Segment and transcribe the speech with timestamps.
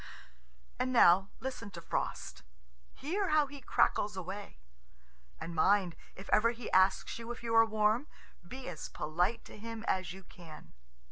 [0.79, 2.41] And now, listen to Frost.
[2.95, 4.57] Hear how he crackles away!
[5.39, 8.07] And mind, if ever he asks you if you are warm,
[8.47, 10.73] be as polite to him as you can.